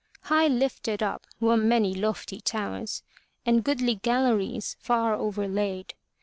[0.21, 3.03] High lifted up were many lofty towers
[3.45, 5.93] And goodly galleries far overlaid.